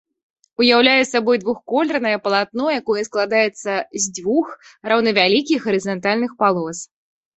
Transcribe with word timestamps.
Уяўляе 0.61 1.03
сабой 1.07 1.37
двухколернае 1.43 2.15
палатно, 2.25 2.65
якое 2.79 3.03
складаецца 3.09 3.71
з 3.77 4.03
дзвюх 4.15 4.47
роўнавялікіх 4.93 5.59
гарызантальных 5.69 6.31
палос. 6.45 6.77